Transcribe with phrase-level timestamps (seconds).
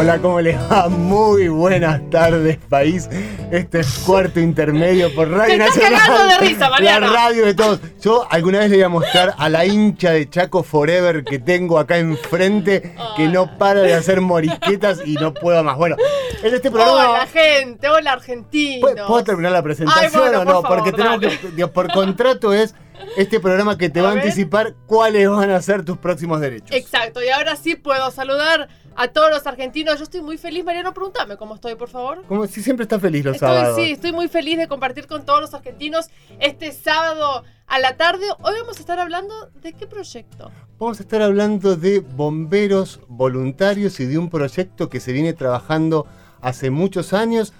[0.00, 0.88] Hola, ¿cómo les va?
[0.88, 3.06] Muy buenas tardes, país.
[3.50, 6.28] Este es cuarto intermedio por Radio Te estás Nacional.
[6.30, 7.06] de risa, Mariano.
[7.08, 7.80] La radio de todos.
[8.00, 11.78] Yo alguna vez le voy a mostrar a la hincha de Chaco Forever que tengo
[11.78, 15.76] acá enfrente, que no para de hacer morisquetas y no puedo más.
[15.76, 15.96] Bueno,
[16.42, 17.10] en este programa.
[17.10, 17.86] Hola, gente.
[17.90, 19.06] Hola, argentinos.
[19.06, 20.52] ¿Puedo, terminar la presentación Ay, bueno, o no?
[20.54, 21.38] por favor, Porque tenemos dale.
[21.54, 22.74] que, por contrato es
[23.16, 26.70] este programa que te A va a anticipar cuáles van a ser tus próximos derechos.
[26.72, 27.22] Exacto.
[27.22, 29.96] Y ahora sí puedo saludar a todos los argentinos.
[29.98, 30.92] Yo estoy muy feliz, Mariano.
[30.92, 32.22] Pregúntame cómo estoy, por favor.
[32.26, 33.76] Como si siempre está feliz los Estoy, sábados.
[33.76, 38.26] sí, estoy muy feliz de compartir con todos los argentinos este sábado a la tarde.
[38.42, 40.50] Hoy vamos a estar hablando de qué proyecto.
[40.78, 46.06] Vamos a estar hablando de bomberos voluntarios y de un proyecto que se viene trabajando
[46.40, 47.52] hace muchos años.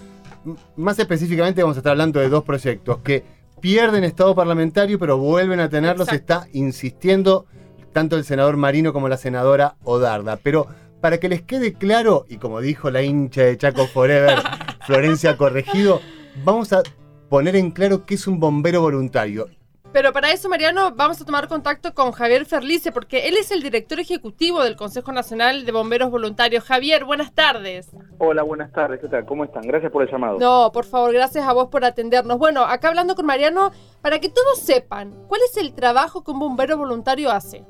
[0.75, 3.23] Más específicamente vamos a estar hablando de dos proyectos que
[3.61, 6.07] pierden estado parlamentario pero vuelven a tenerlos.
[6.09, 6.33] Exacto.
[6.33, 7.45] Está insistiendo
[7.93, 10.37] tanto el senador Marino como la senadora Odarda.
[10.37, 10.67] Pero
[10.99, 14.39] para que les quede claro, y como dijo la hincha de Chaco Forever,
[14.85, 16.01] Florencia Corregido,
[16.43, 16.83] vamos a
[17.29, 19.47] poner en claro qué es un bombero voluntario.
[19.93, 23.61] Pero para eso, Mariano, vamos a tomar contacto con Javier Ferlice, porque él es el
[23.61, 26.63] director ejecutivo del Consejo Nacional de Bomberos Voluntarios.
[26.63, 27.91] Javier, buenas tardes.
[28.17, 29.25] Hola, buenas tardes, ¿qué tal?
[29.25, 29.63] ¿Cómo están?
[29.63, 30.39] Gracias por el llamado.
[30.39, 32.37] No, por favor, gracias a vos por atendernos.
[32.37, 36.39] Bueno, acá hablando con Mariano, para que todos sepan, ¿cuál es el trabajo que un
[36.39, 37.65] bombero voluntario hace?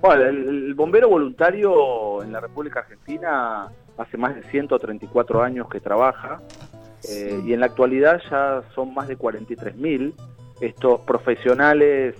[0.00, 5.80] Bueno, el, el bombero voluntario en la República Argentina hace más de 134 años que
[5.80, 6.40] trabaja
[7.08, 10.14] eh, y en la actualidad ya son más de 43.000
[10.60, 12.14] estos profesionales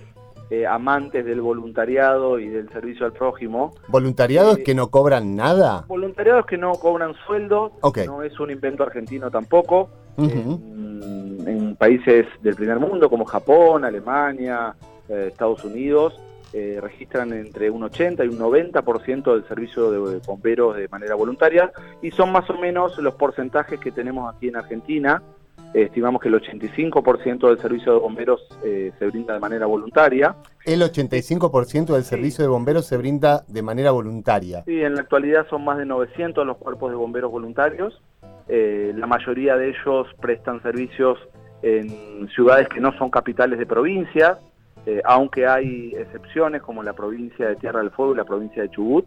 [0.49, 3.73] eh, amantes del voluntariado y del servicio al prójimo.
[3.87, 4.63] ¿Voluntariados Sí.
[4.63, 5.85] que no cobran nada?
[5.87, 7.99] Voluntariados que no cobran sueldo, Ok.
[8.05, 9.89] no es un invento argentino tampoco.
[10.17, 10.59] Ujú.
[10.61, 14.75] en, en países del primer mundo como Japón, Alemania,
[15.07, 16.19] eh, Estados Unidos,
[16.51, 21.71] eh, registran entre un 80 y un 90% del servicio de bomberos de manera voluntaria
[22.01, 25.23] y son más o menos los porcentajes que tenemos aquí en Argentina.
[25.73, 30.81] Estimamos que el 85% del servicio de bomberos eh, se brinda de manera voluntaria El
[30.81, 32.09] 85% del Sí.
[32.09, 34.63] servicio de bomberos se brinda de manera voluntaria.
[34.67, 38.01] y en la actualidad son más de 900 los cuerpos de bomberos voluntarios.
[38.49, 41.17] Eh, la mayoría de ellos prestan servicios
[41.61, 44.39] en ciudades que no son capitales de provincia,
[44.85, 48.69] eh, aunque hay excepciones como la provincia de Tierra del Fuego y la provincia de
[48.71, 49.05] Chubut,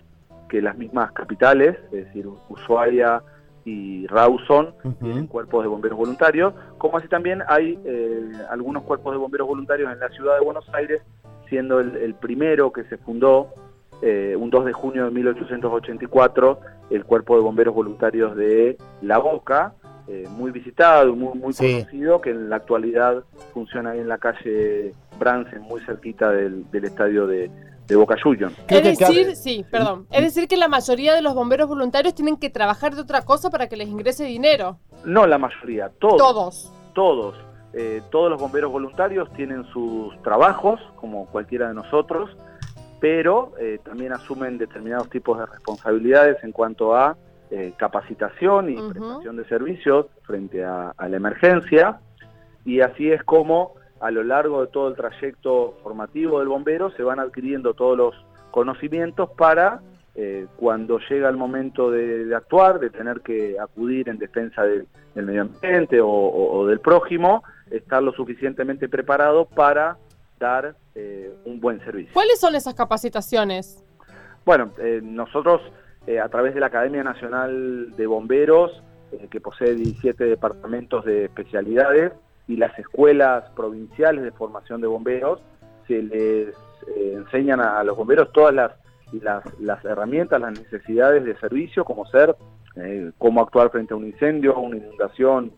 [0.48, 3.22] que las mismas capitales, es decir, Ushuaia
[3.64, 5.28] y Rawson, tienen Ujú.
[5.28, 9.98] cuerpos de bomberos voluntarios, como así también hay eh, algunos cuerpos de bomberos voluntarios en
[10.00, 11.02] la ciudad de Buenos Aires,
[11.48, 13.48] siendo el, el primero que se fundó
[14.02, 16.60] eh, un 2 de junio de 1884,
[16.90, 19.72] el cuerpo de bomberos voluntarios de La Boca,
[20.08, 21.78] eh, muy visitado, muy, muy Sí.
[21.78, 26.84] conocido, que en la actualidad funciona ahí en la calle Bransen, muy cerquita del, del
[26.84, 27.50] estadio de,
[27.86, 28.54] de Boca Juniors.
[28.68, 30.06] Es decir, sí, perdón.
[30.10, 33.50] Es decir, que la mayoría de los bomberos voluntarios tienen que trabajar de otra cosa
[33.50, 34.78] para que les ingrese dinero.
[35.04, 36.16] No la mayoría, todos.
[36.16, 36.72] Todos.
[36.94, 37.34] todos,
[37.72, 42.30] eh, todos los bomberos voluntarios tienen sus trabajos, como cualquiera de nosotros,
[43.00, 47.16] pero eh, también asumen determinados tipos de responsabilidades en cuanto a
[47.50, 52.00] eh, capacitación y prestación de servicios frente a, a la emergencia,
[52.64, 53.74] y así es como
[54.06, 58.14] a lo largo de todo el trayecto formativo del bombero se van adquiriendo todos los
[58.50, 59.80] conocimientos para
[60.14, 64.86] eh, cuando llega el momento de, de actuar, de tener que acudir en defensa del,
[65.14, 69.96] del medio ambiente o, o- o del prójimo, estar lo suficientemente preparado para
[70.38, 72.12] dar eh, un buen servicio.
[72.12, 73.82] ¿Cuáles son esas capacitaciones?
[74.44, 75.60] Bueno, eh, nosotros
[76.22, 78.82] a través de la Academia Nacional de Bomberos,
[79.30, 82.12] que posee 17 departamentos de especialidades,
[82.46, 85.40] y las escuelas provinciales de formación de bomberos,
[85.86, 88.72] se les eh, enseñan a, los bomberos todas las,
[89.12, 92.36] las, las herramientas, las necesidades de servicio, como ser,
[92.76, 95.52] eh, cómo actuar frente a un incendio, una inundación,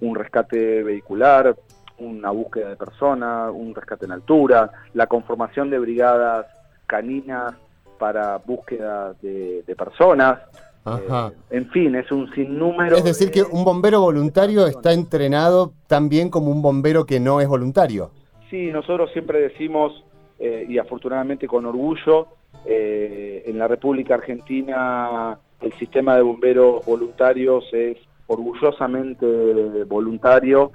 [0.00, 1.56] un rescate vehicular,
[1.98, 6.46] una búsqueda de persona, un rescate en altura, la conformación de brigadas
[6.86, 7.54] caninas
[7.98, 10.40] para búsqueda de personas.
[10.84, 11.32] Ajá.
[11.50, 12.96] Eh, en fin, es un sinnúmero.
[12.96, 17.20] Es decir, de- que un bombero voluntario está entrenado tan bien como un bombero que
[17.20, 18.10] no es voluntario.
[18.50, 20.02] Sí, nosotros siempre decimos,
[20.38, 22.26] eh, y afortunadamente con orgullo,
[22.66, 27.96] eh, en la República Argentina el sistema de bomberos voluntarios es
[28.26, 30.72] orgullosamente voluntario,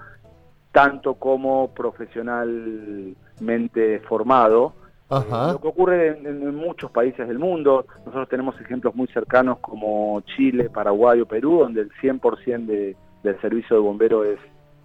[0.72, 4.74] tanto como profesionalmente formado.
[5.10, 5.50] Ajá.
[5.50, 9.60] Eh, lo que ocurre en, en muchos países del mundo, nosotros tenemos ejemplos muy cercanos
[9.60, 14.40] como Chile, Paraguay o Perú, donde el 100% de, del servicio de bombero es,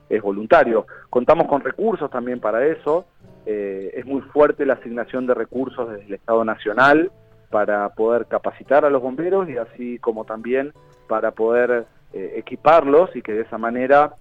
[0.08, 0.86] es voluntario.
[1.10, 3.06] Contamos con recursos también para eso,
[3.46, 7.10] eh, es muy fuerte la asignación de recursos desde el Estado Nacional
[7.50, 10.72] para poder capacitar a los bomberos y así como también
[11.08, 14.14] para poder eh, equiparlos y que de esa manera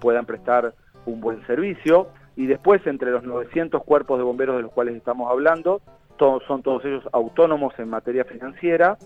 [0.00, 0.74] puedan prestar
[1.06, 2.08] un buen servicio.
[2.36, 5.80] Y después, entre los 900 cuerpos de bomberos de los cuales estamos hablando,
[6.16, 8.96] todos, son todos ellos autónomos en materia financiera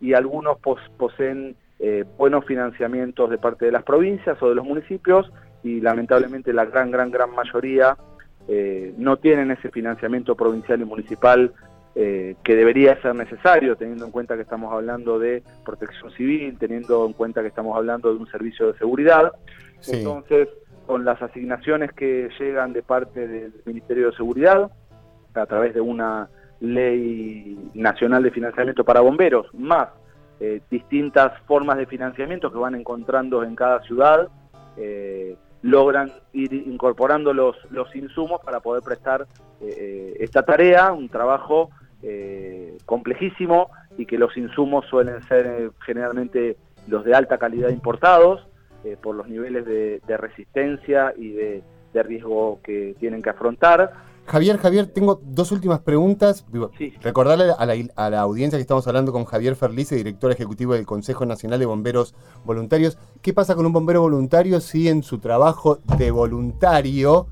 [0.00, 4.64] y algunos pos poseen eh, buenos financiamientos de parte de las provincias o de los
[4.64, 5.30] municipios
[5.62, 7.96] y lamentablemente la gran, gran, gran mayoría
[8.48, 11.52] eh, no tienen ese financiamiento provincial y municipal
[11.94, 17.04] eh, que debería ser necesario, teniendo en cuenta que estamos hablando de protección civil, teniendo
[17.06, 19.32] en cuenta que estamos hablando de un servicio de seguridad.
[19.80, 19.96] Sí.
[19.96, 20.48] Entonces,
[20.88, 24.70] con las asignaciones que llegan de parte del Ministerio de Seguridad,
[25.34, 26.30] a través de una
[26.60, 29.88] ley nacional de financiamiento para bomberos, más
[30.40, 34.28] eh, distintas formas de financiamiento que van encontrando en cada ciudad,
[34.78, 39.26] eh, logran ir incorporando los, los insumos para poder prestar
[39.60, 41.68] eh, esta tarea, un trabajo
[42.86, 46.56] complejísimo y que los insumos suelen ser generalmente
[46.86, 48.47] los de alta calidad importados
[48.84, 53.92] eh, por los niveles de, de resistencia y de, de, riesgo que tienen que afrontar.
[54.26, 56.44] Javier, Javier, tengo dos últimas preguntas.
[56.76, 56.92] Sí.
[57.00, 60.84] Recordarle a la, a la, audiencia que estamos hablando con Javier Ferlice, director ejecutivo del
[60.84, 62.14] Consejo Nacional de Bomberos
[62.44, 62.98] Voluntarios.
[63.22, 67.26] ¿Qué pasa con un bombero voluntario si en su trabajo de voluntario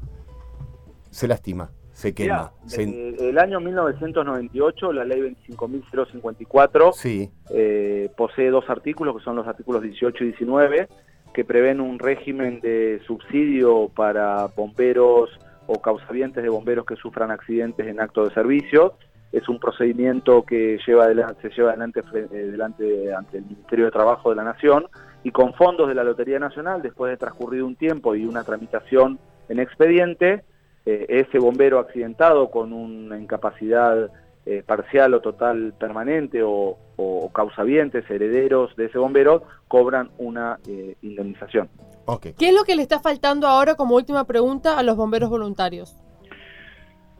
[1.11, 1.71] se lastima?
[1.97, 2.53] se quema.
[2.63, 2.83] Mirá, se...
[2.83, 7.31] El, el, año 1998, la ley 25.054 sí.
[7.49, 10.89] eh, posee dos artículos, que son los artículos 18 y 19,
[11.37, 15.29] que prevén un régimen de subsidio para bomberos
[15.67, 18.95] o causavientes de bomberos que sufran accidentes en acto de servicio.
[19.33, 21.05] Es un procedimiento que lleva
[21.43, 24.87] se lleva adelante, eh, delante ante el Ministerio de Trabajo de la Nación
[25.25, 29.19] y con fondos de la Lotería Nacional, después de transcurrido un tiempo y una tramitación
[29.51, 30.43] en expediente,
[30.87, 34.11] eh, ese bombero accidentado con una incapacidad
[34.49, 40.95] eh, parcial o total permanente o, o, causavientes, herederos de ese bombero, cobran una eh,
[41.03, 41.69] indemnización.
[42.05, 42.33] Okay.
[42.35, 45.97] ¿Qué es lo que le está faltando ahora como última pregunta a los bomberos voluntarios?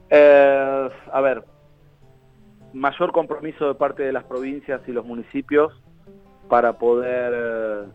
[0.09, 1.43] Eh, a ver,
[2.73, 5.73] mayor compromiso de parte de las provincias y los municipios
[6.49, 7.87] para poder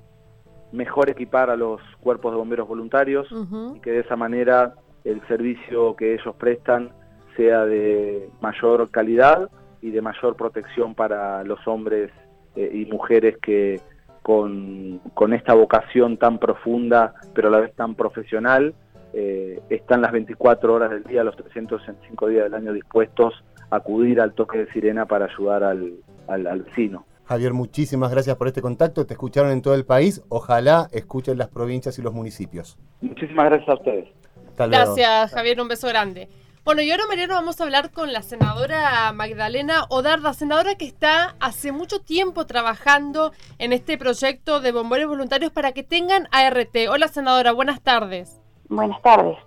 [0.74, 3.78] mejor equipar a los cuerpos de bomberos voluntarios uh -huh.
[3.78, 4.76] y que de esa manera
[5.06, 6.92] el servicio que ellos prestan
[7.36, 9.50] sea de mayor calidad
[9.82, 12.12] y de mayor protección para los hombres
[12.56, 13.80] eh, y mujeres que
[14.22, 18.76] con, con, esta vocación tan profunda pero a la vez tan profesional
[19.14, 23.34] eh, están las 24 horas del día, los 365 días del año dispuestos
[23.70, 25.94] a acudir al toque de sirena para ayudar al,
[26.28, 27.06] al, al vecino.
[27.26, 29.06] Javier, muchísimas gracias por este contacto.
[29.06, 30.22] Te escucharon en todo el país.
[30.30, 32.78] Ojalá escuchen las provincias y los municipios.
[33.02, 34.10] Muchísimas gracias a ustedes.
[34.58, 35.62] Gracias, Javier.
[35.62, 36.28] Un beso grande.
[36.64, 41.36] Bueno, y ahora, Mariano, vamos a hablar con la senadora Magdalena Odarda, senadora que está
[41.40, 46.76] hace mucho tiempo trabajando en este proyecto de bomberos voluntarios para que tengan ART.
[46.88, 48.40] Hola, senadora, buenas tardes.
[48.70, 49.38] Buenas tardes.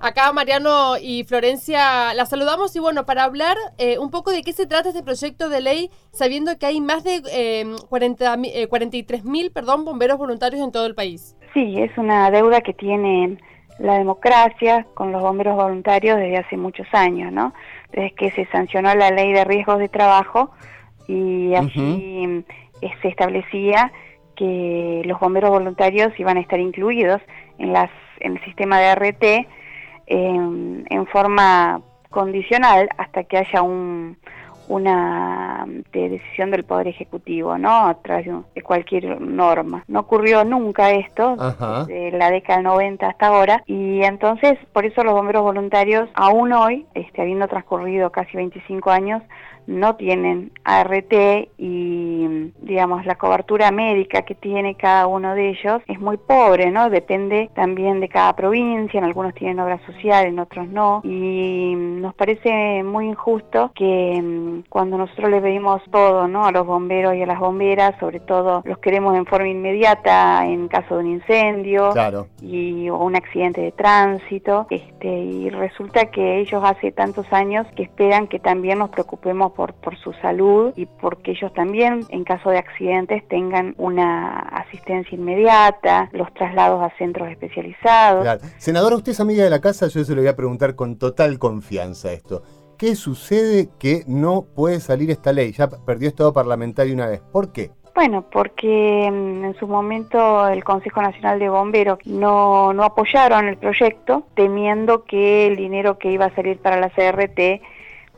[0.00, 4.54] Acá Mariano y Florencia la saludamos y bueno, para hablar eh, un poco de qué
[4.54, 9.24] se trata este proyecto de ley, sabiendo que hay más de eh, 40, eh, 43
[9.24, 11.36] mil perdón, bomberos voluntarios en todo el país.
[11.52, 13.38] Sí, es una deuda que tiene
[13.78, 17.54] la democracia con los bomberos voluntarios desde hace muchos años, ¿no?
[17.92, 20.50] Desde que se sancionó la ley de riesgos de trabajo
[21.08, 22.44] y así uh -huh.
[23.02, 23.92] se establecía
[24.36, 27.20] que los bomberos voluntarios iban a estar incluidos
[27.58, 27.90] en, las,
[28.20, 29.46] en el sistema de RT eh,
[30.06, 34.16] en forma condicional hasta que haya un,
[34.68, 37.86] una de decisión del Poder Ejecutivo, ¿no?
[37.86, 39.84] A través de cualquier norma.
[39.88, 41.84] No ocurrió nunca esto, Ajá.
[41.84, 46.52] desde la década del 90 hasta ahora, y entonces, por eso los bomberos voluntarios, aún
[46.52, 49.22] hoy, este, habiendo transcurrido casi 25 años,
[49.66, 51.12] no tienen ART
[51.58, 56.90] y, digamos, la cobertura médica que tiene cada uno de ellos es muy pobre, ¿no?
[56.90, 62.14] Depende también de cada provincia, en algunos tienen obra social, en otros no, y nos
[62.14, 66.46] parece muy injusto que mm, cuando nosotros le pedimos todo, ¿no?
[66.46, 70.68] A los bomberos y a las bomberas, sobre todo los queremos en forma inmediata en
[70.68, 72.26] caso de un incendio claro.
[72.42, 77.82] y o un accidente de tránsito, este, y resulta que ellos hace tantos años que
[77.82, 82.50] esperan que también nos preocupemos por, por su salud y porque ellos también, en caso
[82.50, 88.22] de accidentes, tengan una asistencia inmediata, los traslados a centros especializados.
[88.22, 88.40] Claro.
[88.58, 91.38] Senadora, usted es amiga de la casa, yo se lo voy a preguntar con total
[91.38, 92.42] confianza esto.
[92.76, 95.52] ¿Qué sucede que no puede salir esta ley?
[95.52, 97.20] Ya perdió estado parlamentario una vez.
[97.20, 97.70] ¿Por qué?
[97.94, 103.56] Bueno, porque mm, en su momento el Consejo Nacional de Bomberos no, no apoyaron el
[103.56, 107.62] proyecto, temiendo que el dinero que iba a salir para la CRT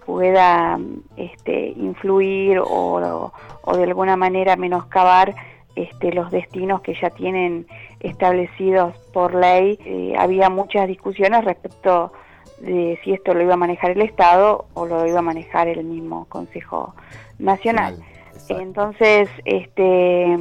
[0.07, 0.79] pueda
[1.17, 3.33] este, influir o,
[3.63, 5.35] o de alguna manera menoscabar
[5.75, 7.67] este, los destinos que ya tienen
[8.01, 9.79] establecidos por ley.
[9.85, 12.13] Eh, había muchas discusiones respecto
[12.61, 15.85] de si esto lo iba a manejar el Estado o lo iba a manejar el
[15.85, 16.95] mismo Consejo
[17.39, 17.99] Nacional.
[18.33, 18.59] Exacto.
[18.61, 20.39] Entonces, este,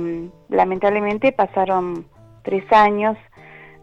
[0.47, 2.05] lamentablemente pasaron
[2.43, 3.17] tres años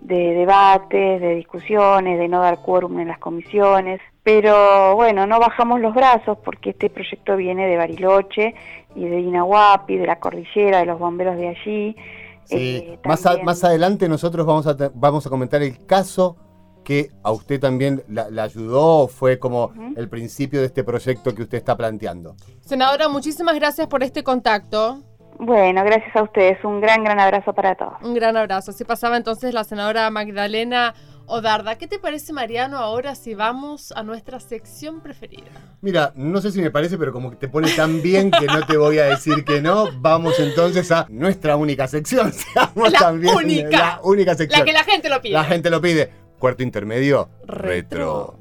[0.01, 5.81] de debates, de discusiones, de no dar quórum en las comisiones, pero bueno, no bajamos
[5.81, 8.55] los brazos porque este proyecto viene de Bariloche
[8.95, 11.97] y de Inahuapi, de la cordillera, de los bomberos de allí.
[12.45, 16.37] Sí, Eh, más, a- también- más adelante nosotros vamos a, vamos a comentar el caso
[16.85, 21.43] que a usted también la, la ayudó, fue como el principio de este proyecto que
[21.43, 22.35] usted está planteando.
[22.61, 24.99] Senadora, muchísimas gracias por este contacto.
[25.39, 26.63] Bueno, gracias a ustedes.
[26.65, 27.95] Un gran, gran abrazo para todos.
[28.03, 28.73] Un gran abrazo.
[28.73, 30.95] Así pasaba entonces la senadora Magdalena
[31.33, 31.79] Odarda.
[31.79, 35.49] ¿Qué te parece, Mariano, ahora si vamos a nuestra sección preferida?
[35.81, 38.67] Mira, no sé si me parece, pero como que te pone tan bien que no
[38.67, 42.31] te voy a decir que no, vamos entonces a nuestra única sección.
[42.53, 43.79] Seamos La también única.
[43.79, 44.61] La única sección.
[44.61, 45.33] La que la gente lo pide.
[45.33, 46.11] La gente lo pide.
[46.39, 48.37] Cuarto intermedio, Retro.
[48.37, 48.39] retro.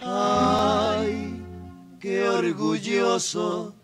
[0.00, 1.42] Ay,
[1.98, 3.74] qué orgulloso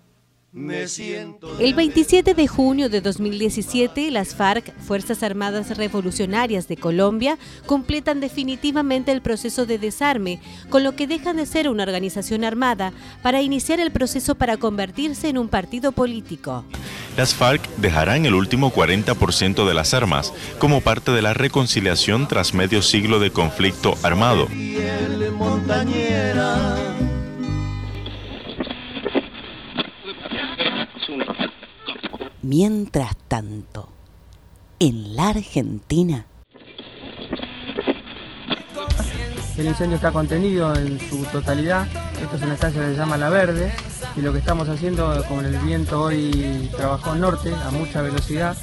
[0.59, 1.59] me siento.
[1.59, 9.13] El 27 de junio de 2017, las FARC, Fuerzas Armadas Revolucionarias de Colombia, completan definitivamente
[9.13, 13.81] el proceso de desarme, con lo que dejan de ser una organización armada para iniciar
[13.81, 16.65] el proceso para convertirse en un partido político.
[17.17, 22.55] Las FARC dejarán el último 40% de las armas como parte de la reconciliación tras
[22.55, 24.49] medio siglo de conflicto armado.
[25.39, 26.88] Montañera.
[32.43, 33.89] Mientras tanto,
[34.79, 36.27] en la Argentina,
[39.57, 41.89] El incendio está contenido en su totalidad.
[42.23, 43.73] Esto es una estancia que se llama La Verde.
[44.17, 48.57] Y lo que estamos haciendo, como el viento hoy trabajó al norte a mucha velocidad,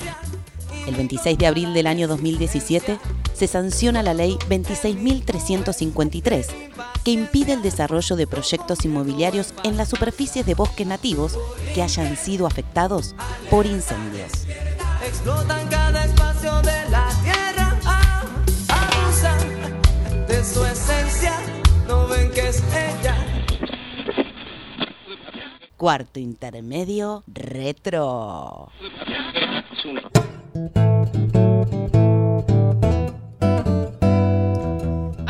[0.87, 2.97] el 26 de abril del año 2017,
[3.33, 6.45] se sanciona la ley 26.353,
[7.03, 11.37] que impide el desarrollo de proyectos inmobiliarios en las superficies de bosques nativos
[11.73, 13.15] que hayan sido afectados
[13.55, 14.33] por incendios.
[15.01, 17.79] Explotan cada espacio de la tierra.
[17.85, 18.25] ah,
[18.67, 21.31] abusan de su esencia.
[21.87, 23.15] No ven que es ella.
[25.77, 28.73] Cuarto intermedio, retro.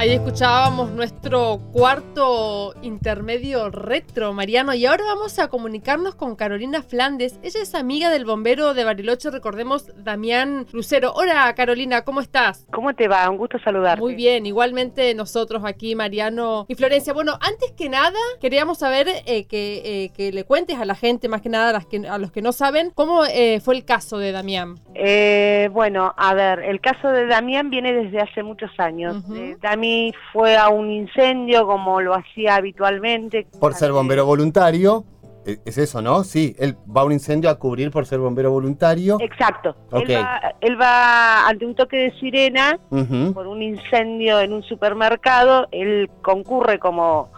[0.06, 7.40] Ahí escuchábamos nuestro cuarto intermedio retro, Mariano, y ahora vamos a comunicarnos con Carolina Flandes.
[7.42, 11.12] Ella es amiga del bombero de Bariloche, recordemos, Damián Lucero.
[11.16, 12.68] Hola, Carolina, ¿cómo estás?
[12.72, 13.28] ¿Cómo te va?
[13.32, 14.00] Un gusto saludarte.
[14.00, 17.12] Muy bien, igualmente nosotros aquí, Mariano y Florencia.
[17.12, 21.30] Bueno, antes que nada, queríamos saber eh, que, eh, que le cuentes a la gente,
[21.30, 23.86] más que nada a, las que, a los que no saben, cómo eh, fue el
[23.86, 24.80] caso de Damián.
[24.94, 29.24] Eh, bueno, a ver, el caso de Damián viene desde hace muchos años.
[29.36, 29.58] Eh,
[30.32, 33.48] Fue a un incendio como lo hacía habitualmente.
[33.60, 35.06] Por ser bombero voluntario,
[35.46, 36.24] eh, es eso, ¿no?
[36.24, 39.18] Sí, él va a un incendio a cubrir por ser bombero voluntario.
[39.20, 39.76] Exacto.
[39.92, 45.68] Él, va, él va ante un toque de sirena por un incendio en un supermercado.
[45.72, 47.30] Él concurre como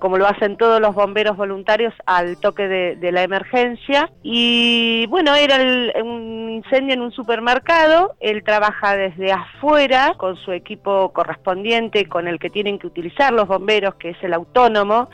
[0.00, 4.10] como lo hacen todos los bomberos voluntarios al toque de, de la emergencia.
[4.22, 10.52] Y bueno, era el- un incendio en un supermercado, él trabaja desde afuera con su
[10.52, 15.08] equipo correspondiente, con el que tienen que utilizar los bomberos, que es el autónomo.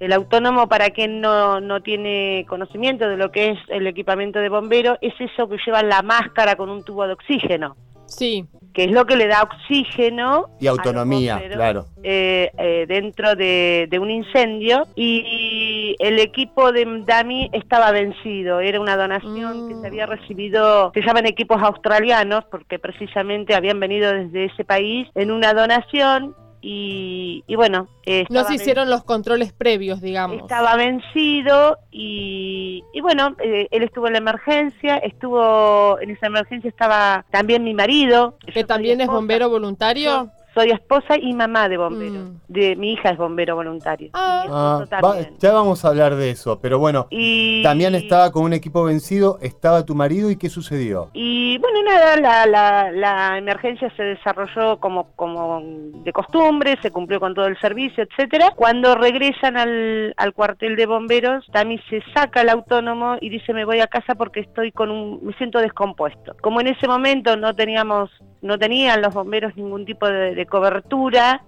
[0.00, 4.48] El autónomo, para quien no, no tiene conocimiento de lo que es el equipamiento de
[4.48, 8.44] bombero, es eso que lleva la máscara con un tubo de oxígeno, Sí,
[8.76, 11.86] que es lo que le da oxígeno Y autonomía, bomberos, claro.
[12.02, 18.78] eh, eh, dentro de, de un incendio y el equipo de Dami estaba vencido, era
[18.78, 19.68] una donación Mm.
[19.68, 25.08] que se había recibido, se llaman equipos australianos porque precisamente habían venido desde ese país
[25.14, 26.34] en una donación
[26.68, 30.38] y, y bueno, eh, no se hicieron los controles previos, digamos.
[30.38, 36.68] estaba vencido y, y bueno, eh, él estuvo en la emergencia, estuvo en esa emergencia
[36.68, 38.36] estaba también mi marido.
[38.52, 40.32] que también es bombero voluntario.
[40.56, 42.30] Soy esposa y mamá de bomberos.
[42.48, 44.10] De mi hija es bombero voluntario.
[44.14, 44.44] Ah.
[44.48, 45.34] Ah, va- también.
[45.38, 49.38] ya vamos a hablar de eso, pero bueno, Y- Damián estaba con un equipo vencido,
[49.42, 51.10] estaba tu marido y ¿qué sucedió?
[51.12, 57.20] Y bueno, nada, la, la, la emergencia se desarrolló como, como de costumbre, se cumplió
[57.20, 58.52] con todo el servicio, etcétera.
[58.56, 63.64] Cuando regresan al, al cuartel de bomberos, Tami se saca el autónomo y dice me
[63.66, 66.34] voy a casa porque estoy con un, me siento descompuesto.
[66.40, 68.10] Como en ese momento no teníamos,
[68.46, 71.42] no tenían los bomberos ningún tipo de, de cobertura,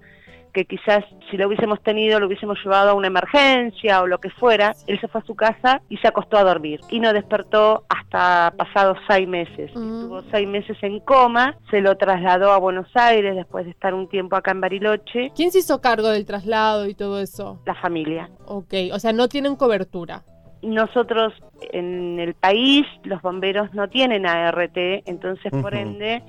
[0.53, 4.31] que quizás si lo hubiésemos tenido lo hubiésemos llevado a una emergencia o lo que
[4.31, 7.85] fuera, él se fue a su casa y se acostó a dormir y no despertó
[7.89, 9.71] hasta pasados seis meses.
[9.71, 14.09] Estuvo seis meses en coma, se lo trasladó a Buenos Aires después de estar un
[14.09, 15.31] tiempo acá en Bariloche.
[15.35, 17.61] ¿Quién se hizo cargo del traslado y todo eso?
[17.67, 18.31] La familia.
[18.47, 20.25] Ok, o sea, no tienen cobertura.
[20.61, 21.35] Nosotros
[21.73, 26.21] en el país los bomberos no tienen ART, entonces por ende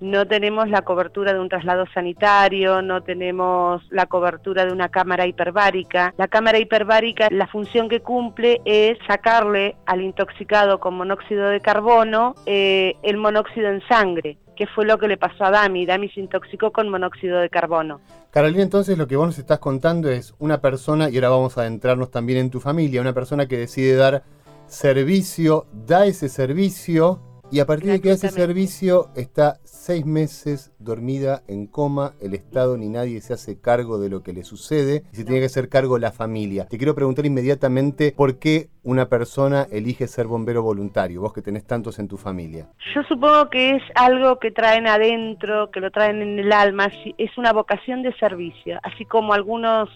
[0.00, 5.26] no tenemos la cobertura de un traslado sanitario, no tenemos la cobertura de una cámara
[5.26, 6.14] hiperbárica.
[6.18, 12.34] La cámara hiperbárica, la función que cumple es sacarle al intoxicado con monóxido de carbono
[12.46, 15.86] eh, el monóxido en sangre, que fue lo que le pasó a Dami.
[15.86, 18.00] Dami se intoxicó con monóxido de carbono.
[18.30, 21.62] Carolina, entonces lo que vos nos estás contando es una persona, y ahora vamos a
[21.62, 24.24] adentrarnos también en tu familia, una persona que decide dar
[24.66, 31.42] servicio, da ese servicio, y a partir de que ese servicio está seis meses dormida
[31.46, 35.16] en coma, el Estado ni nadie se hace cargo de lo que le sucede, y
[35.16, 36.66] se tiene que hacer cargo la familia.
[36.66, 41.64] Te quiero preguntar inmediatamente por qué una persona elige ser bombero voluntario, vos que tenés
[41.64, 42.68] tantos en tu familia.
[42.94, 47.38] Yo supongo que es algo que traen adentro, que lo traen en el alma, es
[47.38, 49.88] una vocación de servicio, así como algunos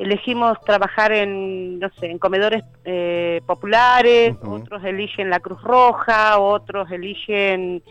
[0.00, 6.90] elegimos trabajar en, no sé, en comedores eh, populares, otros eligen la Cruz Roja, otros
[6.90, 7.82] eligen,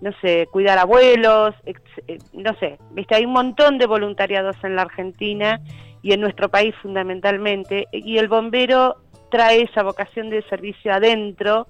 [0.00, 4.74] no sé, cuidar abuelos, ex- eh, no sé, viste, hay un montón de voluntariados en
[4.76, 5.60] la Argentina
[6.02, 8.96] y en nuestro país fundamentalmente, y el bombero
[9.30, 11.68] trae esa vocación de servicio adentro,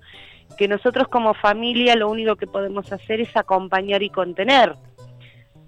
[0.57, 4.75] que nosotros como familia lo único que podemos hacer es acompañar y contener,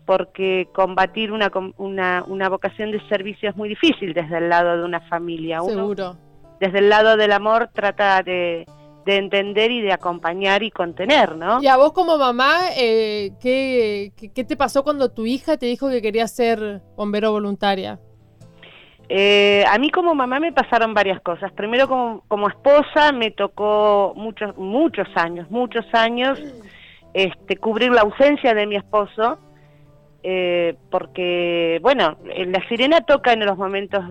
[0.09, 4.83] porque combatir una, una, una vocación de servicio es muy difícil desde el lado de
[4.83, 5.61] una familia.
[5.61, 6.17] Uno, Seguro.
[6.59, 8.65] Desde el lado del amor trata de,
[9.05, 11.63] de entender y de acompañar y contener, ¿no?
[11.63, 15.67] Y a vos como mamá, eh, ¿qué, qué, qué te pasó cuando tu hija te
[15.67, 18.01] dijo que quería ser bombero voluntaria?
[19.11, 21.53] Eh, a mí como mamá me pasaron varias cosas.
[21.53, 26.41] Primero como, como esposa me tocó muchos, muchos años, muchos años
[27.13, 29.39] este, cubrir la ausencia de mi esposo,
[30.31, 34.05] eh, porque, bueno, eh, la sirena toca en los momentos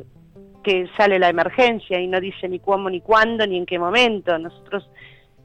[0.63, 4.35] que sale la emergencia y no dice ni cómo, ni cuándo, ni en qué momento.
[4.39, 4.89] Nosotros,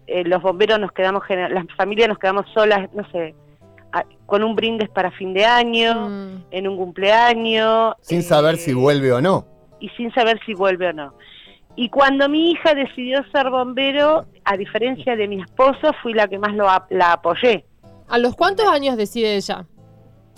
[0.06, 3.34] eh, los bomberos nos quedamos, las familias nos quedamos solas, no sé,
[3.92, 9.12] a- con un brindis para fin de año, en un cumpleaños, Sin saber si vuelve
[9.12, 9.44] o no.
[9.78, 11.12] y sin saber si vuelve o no.
[11.76, 16.38] Y cuando mi hija decidió ser bombero, a diferencia de mi esposo, fui la que
[16.38, 17.66] más lo la apoyé.
[18.08, 19.64] ¿A los cuántos años decide ella?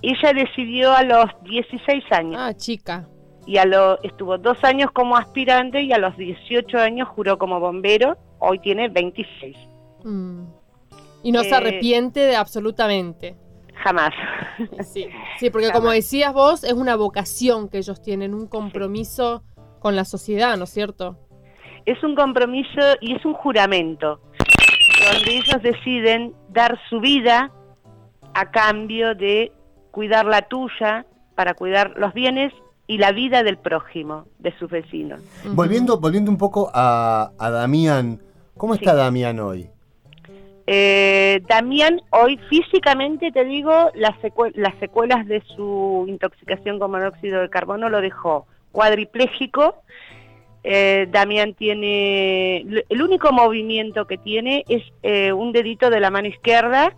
[0.02, 2.36] Ella decidió a los 16 años.
[2.38, 3.08] Ah, chica.
[3.46, 7.60] Y a lo, estuvo dos años como aspirante y a los 18 años juró como
[7.60, 8.16] bombero.
[8.38, 9.56] Hoy tiene 26.
[10.04, 10.44] Mm.
[11.22, 13.36] Y no se Eh, arrepiente de absolutamente.
[13.82, 14.12] Jamás.
[14.82, 19.42] Sí, sí porque como decías vos, es una vocación que ellos tienen, un compromiso
[19.80, 21.18] con la sociedad, ¿no es cierto?
[21.84, 24.20] Es un compromiso y es un juramento,
[25.12, 27.50] donde ellos deciden dar su vida
[28.32, 29.52] a cambio de
[29.94, 32.52] cuidar la tuya, para cuidar los bienes
[32.88, 35.20] y la vida del prójimo, de sus vecinos.
[35.44, 38.18] Volviendo, volviendo un poco a, a Damián,
[38.56, 39.68] ¿cómo está Damián hoy?
[40.66, 47.40] Eh, Damián, hoy físicamente te digo, las, secue- las secuelas de su intoxicación con monóxido
[47.40, 49.76] de carbono lo dejó cuadripléjico.
[50.64, 56.26] Eh, Damián tiene, el único movimiento que tiene es eh, un dedito de la mano
[56.28, 56.94] izquierda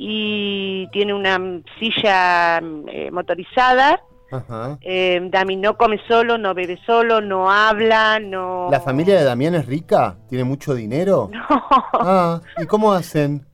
[0.00, 4.00] y tiene una silla eh, motorizada.
[4.30, 4.78] Ajá.
[4.80, 8.68] Eh, Dami no come solo, no bebe solo, no habla, no...
[8.70, 10.16] ¿La familia de Damián es rica?
[10.28, 11.30] ¿Tiene mucho dinero?
[12.00, 13.44] Ah, ¿y cómo hacen?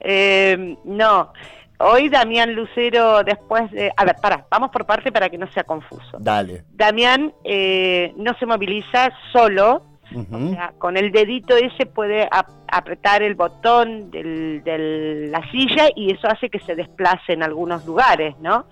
[0.00, 1.32] Eh, no,
[1.78, 3.92] hoy Damián Lucero, después de...
[3.96, 6.18] A ver, para, vamos por parte para que no sea confuso.
[6.18, 6.64] Dale.
[6.72, 9.82] Damián eh, no se moviliza solo,
[10.14, 16.12] O sea, con el dedito ese puede ap- apretar el botón de la silla y
[16.12, 18.66] eso hace que se desplace en algunos lugares, ¿no?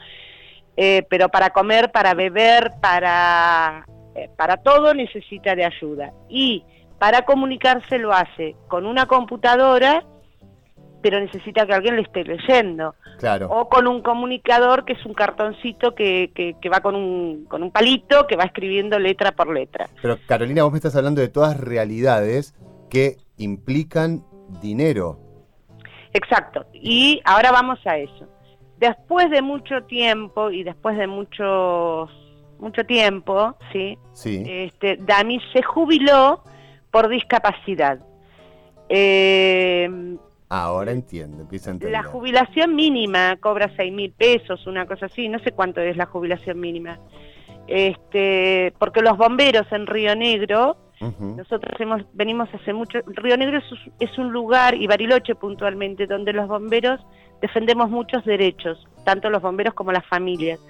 [0.76, 6.12] Eh, pero para comer, para beber, para, eh, para todo necesita de ayuda.
[6.28, 6.64] Y
[6.98, 10.04] para comunicarse lo hace con una computadora
[11.02, 12.94] pero necesita que alguien le esté leyendo.
[13.18, 13.48] Claro.
[13.50, 17.62] O con un comunicador que es un cartoncito que, que, que va con un, con
[17.62, 19.88] un palito que va escribiendo letra por letra.
[20.00, 22.54] Pero Carolina, vos me estás hablando de todas realidades
[22.88, 24.24] que implican
[24.60, 25.18] dinero.
[26.12, 26.66] Exacto.
[26.72, 28.28] Y ahora vamos a eso.
[28.78, 32.10] Después de mucho tiempo y después de muchos
[32.58, 33.98] mucho tiempo, ¿sí?
[34.12, 34.42] Sí.
[34.46, 36.42] Este, Dami se jubiló
[36.90, 37.98] por discapacidad.
[38.88, 39.88] Eh,
[40.54, 41.98] Ahora entiendo, empieza a entender.
[41.98, 46.04] la jubilación mínima cobra seis mil pesos, una cosa así, no sé cuánto es la
[46.04, 46.98] jubilación mínima.
[47.66, 53.64] Este, porque los bomberos en Río Negro, nosotros hemos, venimos hace mucho, Río Negro es,
[53.98, 57.00] es un lugar, y Bariloche puntualmente, donde los bomberos
[57.40, 60.60] defendemos muchos derechos, tanto los bomberos como las familias.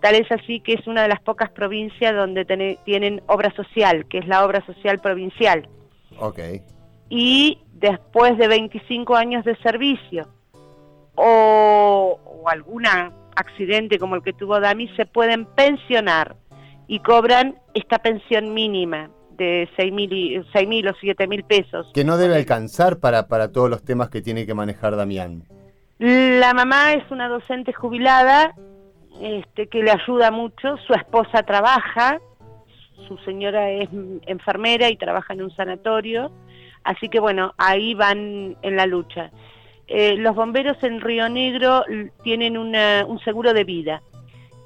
[0.00, 2.44] Tal es así que es una de las pocas provincias donde
[2.84, 5.68] tienen obra social, que es la obra social provincial.
[6.18, 6.40] Ok.
[7.08, 10.28] Y después de 25 años de servicio
[11.14, 12.84] o, o algún
[13.36, 16.36] accidente como el que tuvo Dami, se pueden pensionar
[16.86, 21.86] y cobran esta pensión mínima de 6 mil seis mil o 7 mil pesos.
[21.94, 25.44] Que no debe alcanzar para, para todos los temas que tiene que manejar Damián.
[25.98, 28.54] La mamá es una docente jubilada
[29.20, 32.20] este, que le ayuda mucho, su esposa trabaja,
[33.06, 33.88] su señora es
[34.26, 36.30] enfermera y trabaja en un sanatorio,
[36.88, 39.30] así que bueno, ahí van en la lucha.
[39.86, 41.84] Eh, los bomberos en Río Negro
[42.22, 44.02] tienen una- un seguro de vida,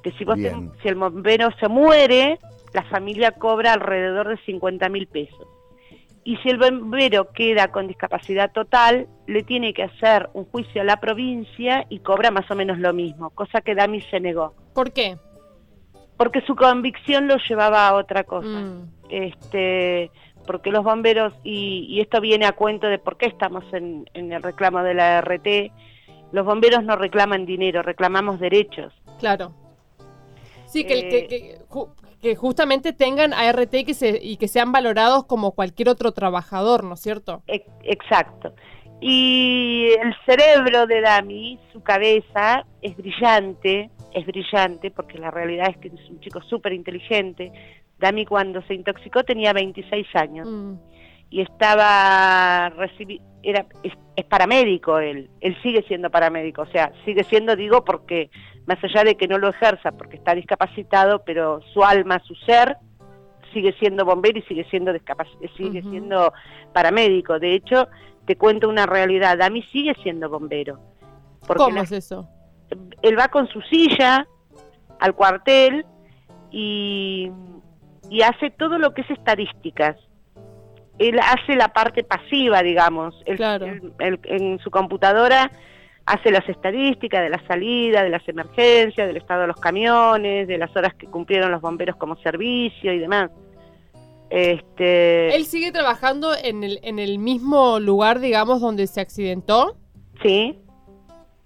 [0.03, 0.71] que si, vos te- Bien.
[0.81, 2.39] si el bombero se muere,
[2.73, 5.47] la familia cobra alrededor de 50 mil pesos.
[6.25, 10.85] Y si el bombero queda con discapacidad total, le tiene que hacer un juicio a
[10.85, 14.53] la provincia y cobra más o menos lo mismo, cosa que Dami se negó.
[14.73, 15.17] ¿Por qué?
[16.17, 18.47] Porque su convicción lo llevaba a otra cosa.
[18.47, 18.89] Mm.
[19.09, 20.09] Este,
[20.45, 24.31] porque los bomberos, y, y esto viene a cuento de por qué estamos en, en
[24.33, 25.71] el reclamo de la RT,
[26.31, 28.93] los bomberos no reclaman dinero, reclamamos derechos.
[29.19, 29.53] Claro.
[30.65, 31.89] Sí, que, Eh, que ju-
[32.21, 36.83] que justamente tengan ART y que, se, y que sean valorados como cualquier otro trabajador,
[36.83, 37.43] ¿no es cierto?
[37.47, 38.53] Ex- Exacto.
[39.01, 45.77] Y el cerebro de Dami, su cabeza, es brillante, es brillante, porque la realidad es
[45.77, 47.51] que es un chico súper inteligente.
[48.03, 50.73] Dami cuando se intoxicó tenía 26 años Mm.
[51.29, 57.23] y estaba recibi era es, es paramédico él, él sigue siendo paramédico, o sea, sigue
[57.25, 58.29] siendo, digo, porque
[58.67, 62.77] más allá de que no lo ejerza porque está discapacitado, pero su alma, su ser,
[63.53, 66.31] sigue siendo bombero y sigue siendo discapac- sigue siendo
[66.73, 67.37] paramédico.
[67.39, 67.87] De hecho,
[68.25, 70.79] te cuento una realidad, Dami sigue siendo bombero.
[71.45, 72.27] Porque ¿Cómo la- es eso?
[73.01, 74.25] él va con su silla
[74.99, 75.85] al cuartel
[76.49, 77.29] y,
[78.09, 79.95] y hace todo lo que es estadísticas.
[80.99, 83.15] Él hace la parte pasiva, digamos.
[83.25, 83.65] Él- Claro.
[83.65, 85.51] él- él en su computadora
[86.05, 90.57] hace las estadísticas de la salida, de las emergencias, del estado de los camiones, de
[90.57, 93.31] las horas que cumplieron los bomberos como servicio y demás.
[94.29, 99.77] Este, ¿Él sigue trabajando en el, en el mismo lugar, digamos, donde se accidentó?
[100.21, 100.59] sí,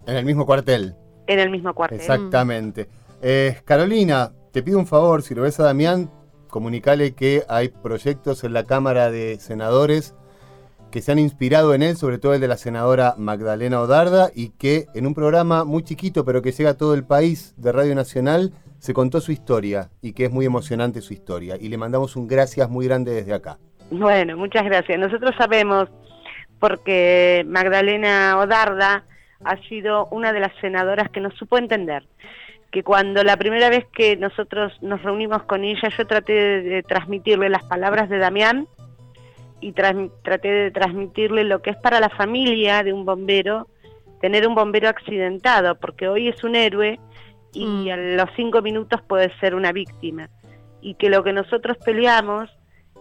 [0.06, 0.96] En el mismo cuartel.
[1.28, 2.00] en el mismo cuartel.
[2.00, 2.88] Exactamente.
[3.22, 6.10] Eh, Carolina, te pido un favor, si lo ves a Damián,
[6.50, 10.16] comunicale que hay proyectos en la Cámara de Senadores
[10.92, 14.50] que se han inspirado en él, sobre todo el de la senadora Magdalena Odarda, y
[14.50, 17.94] que en un programa muy chiquito, pero que llega a todo el país de Radio
[17.94, 21.58] Nacional, se contó su historia y que es muy emocionante su historia.
[21.60, 23.58] Y le mandamos un gracias muy grande desde acá.
[23.92, 24.98] Bueno, muchas gracias.
[25.00, 25.90] Nosotros sabemos,
[26.60, 29.04] porque Magdalena Odarda
[29.44, 32.08] ha sido una de las senadoras que nos supo entender,
[32.72, 37.50] que cuando la primera vez que nosotros nos reunimos con ella, yo traté de, transmitirle
[37.50, 38.68] las palabras de Damián
[39.60, 43.68] y traté de transmitirle lo que es para la familia de un bombero,
[44.22, 47.00] tener un bombero accidentado, porque hoy es un héroe
[47.54, 47.90] y Mm.
[47.90, 50.30] a los cinco minutos puede ser una víctima.
[50.82, 52.50] Y que lo que nosotros peleamos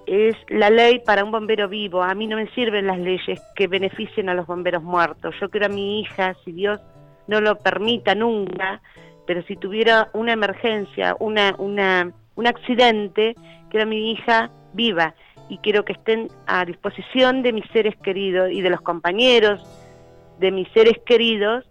[0.07, 2.03] es la ley para un bombero vivo.
[2.03, 5.35] A mí no me sirven las leyes que beneficien a los bomberos muertos.
[5.41, 6.81] Yo quiero a mi hija, si Dios
[7.27, 8.81] no lo permita nunca,
[9.27, 13.35] pero si tuviera una emergencia, una, una, un accidente,
[13.71, 15.15] quiero a mi hija viva
[15.49, 19.63] y quiero que estén a disposición de mis seres queridos y de los compañeros
[20.39, 21.65] de mis seres queridos,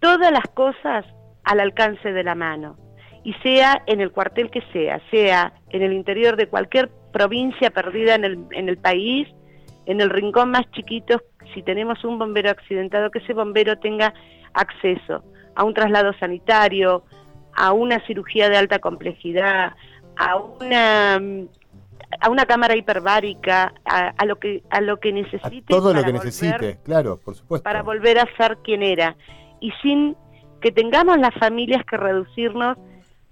[0.00, 1.04] todas las cosas
[1.44, 2.76] al alcance de la mano.
[3.24, 8.14] Y sea en el cuartel que sea, sea en el interior de cualquier provincia perdida
[8.14, 9.26] en el, en el país,
[9.86, 11.20] en el rincón más chiquito,
[11.54, 14.14] si tenemos un bombero accidentado, que ese bombero tenga
[14.52, 15.24] acceso
[15.56, 17.04] a un traslado sanitario,
[17.54, 19.74] a una cirugía de alta complejidad,
[20.16, 21.16] a una
[22.20, 26.02] a una cámara hiperbárica, a, a lo que a lo que A necesite todo lo
[26.04, 27.64] que volver- necesite, claro, por supuesto.
[27.64, 29.16] para volver a ser quien era
[29.60, 30.14] y sin
[30.60, 32.78] que tengamos las familias que reducirnos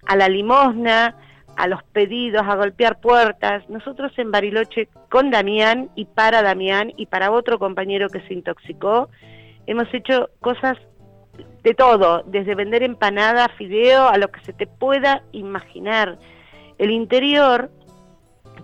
[0.07, 1.17] a la limosna,
[1.57, 3.69] a los pedidos, a golpear puertas.
[3.71, 9.09] Nosotros en Bariloche con Damián y para Damián y para otro compañero que se intoxicó,
[9.67, 10.77] hemos hecho cosas
[11.63, 16.19] de todo, desde vender empanada, fideo, a lo que se te pueda imaginar.
[16.79, 17.71] El interior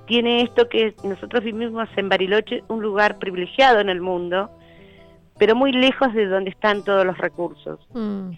[0.06, 4.50] tiene esto que nosotros vivimos en Bariloche, un lugar privilegiado en el mundo,
[5.38, 7.78] pero muy lejos de donde están todos los recursos.
[7.94, 8.30] Mm.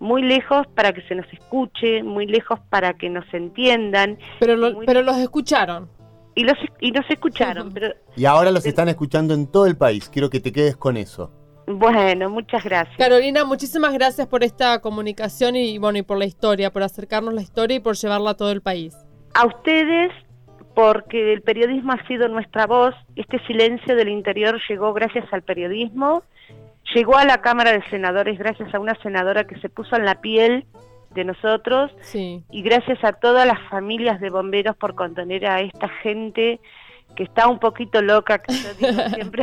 [0.00, 4.18] Muy lejos para que se nos escuche, muy lejos para que nos entiendan.
[4.40, 5.88] Pero, lo- pero los escucharon.
[6.34, 10.08] y, los, y nos escucharon, pero Y ahora los están escuchando en todo el país.
[10.08, 11.32] Quiero que te quedes con eso.
[11.68, 12.96] Bueno, muchas gracias.
[12.96, 17.42] Carolina, muchísimas gracias por esta comunicación y bueno y por la historia, por acercarnos la
[17.42, 18.96] historia y por llevarla a todo el país.
[19.34, 20.12] A ustedes,
[20.74, 26.22] porque el periodismo ha sido nuestra voz, este silencio del interior llegó gracias al periodismo,
[26.94, 30.20] llegó a la Cámara de Senadores gracias a una senadora que se puso en la
[30.20, 30.64] piel
[31.14, 32.44] de nosotros Sí.
[32.50, 36.60] y gracias a todas las familias de bomberos por contener a esta gente
[37.18, 39.42] que está un poquito loca, que yo digo siempre,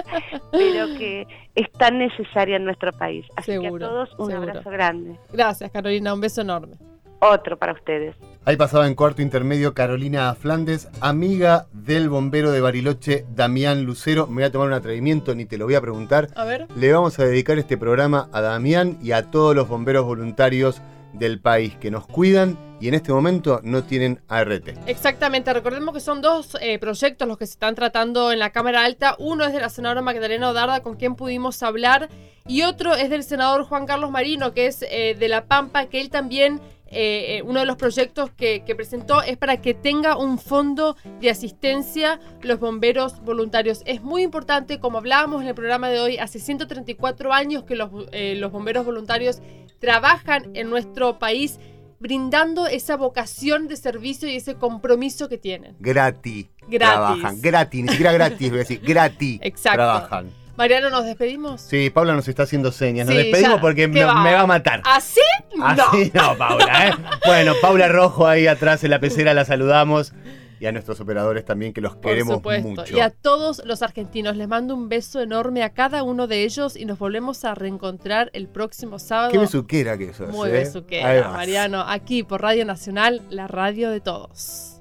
[0.52, 3.26] pero que es tan necesaria en nuestro país.
[3.34, 4.48] Así Seguro, que a todos un seguro.
[4.50, 5.18] abrazo grande.
[5.32, 6.76] Gracias, Carolina, un beso enorme.
[7.18, 8.14] Otro para ustedes.
[8.44, 14.28] Ahí pasaba en cuarto intermedio Carolina Flandes, amiga del bombero de Bariloche, Damián Lucero.
[14.28, 16.28] Me voy a tomar un atrevimiento, ni te lo voy a preguntar.
[16.36, 16.68] A ver.
[16.76, 20.80] Le vamos a dedicar este programa a Damián y a todos los bomberos voluntarios
[21.18, 24.68] del país que nos cuidan y en este momento no tienen ART.
[24.86, 28.84] Exactamente, recordemos que son dos eh, proyectos los que se están tratando en la Cámara
[28.84, 29.16] Alta.
[29.18, 32.08] Uno es de la senadora Magdalena Odarda, con quien pudimos hablar,
[32.46, 36.00] y otro es del senador Juan Carlos Marino, que es eh, de La Pampa, que
[36.00, 40.96] él también, eh, uno de los proyectos que, presentó es para que tenga un fondo
[41.20, 43.82] de asistencia los bomberos voluntarios.
[43.86, 48.52] Es muy importante, como hablábamos en el programa de hoy, hace 134 años que los
[48.52, 49.40] bomberos voluntarios
[49.80, 51.58] trabajan en nuestro país
[51.98, 55.76] brindando esa vocación de servicio y ese compromiso que tienen.
[55.80, 56.46] Gratis.
[56.68, 56.78] Gratis.
[56.94, 57.40] Trabajan.
[57.40, 58.80] Gratis, ni siquiera gratis, voy a decir.
[58.82, 59.38] Gratis.
[59.42, 59.76] Exacto.
[59.78, 60.30] Trabajan.
[60.56, 61.60] Mariano, ¿nos despedimos?
[61.60, 63.06] Sí, Paula nos está haciendo señas.
[63.06, 63.60] Nos Sí, despedimos ya.
[63.60, 64.22] porque ¿Qué me, va?
[64.22, 64.80] me va a matar.
[64.86, 65.20] ¿Así?
[65.62, 66.92] Así no, Paula, ¿eh?
[67.26, 70.12] Bueno, Paula Rojo ahí atrás en la pecera la saludamos.
[70.58, 72.68] Y a nuestros operadores también, que los Por queremos supuesto.
[72.68, 72.96] mucho.
[72.96, 76.76] Y a todos los argentinos les mando un beso enorme a cada uno de ellos
[76.76, 79.32] y nos volvemos a reencontrar el próximo sábado.
[79.32, 80.52] Qué besuquera que sos, Muy ¿eh?
[80.52, 81.30] besuquera.
[81.30, 81.82] Mariano.
[81.86, 84.80] Aquí por Radio Nacional, la radio de todos.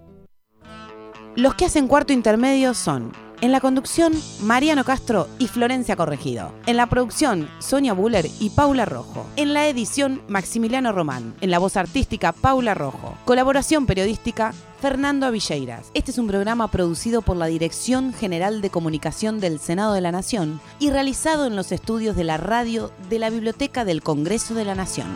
[1.36, 3.12] Los que hacen cuarto intermedio son,
[3.46, 6.52] en la conducción, Mariano Castro y Florencia Corregido.
[6.66, 9.28] En la producción, Sonia Buller y Paula Rojo.
[9.36, 11.36] En la edición, Maximiliano Román.
[11.42, 13.16] En la voz artística, Paula Rojo.
[13.24, 15.92] Colaboración periodística, Fernando Avilleiras.
[15.94, 20.12] Este es un programa producido por la Dirección General de Comunicación del Senado de la
[20.12, 24.66] Nación y realizado en los estudios de la radio de la Biblioteca del Congreso de
[24.66, 25.08] la Nación.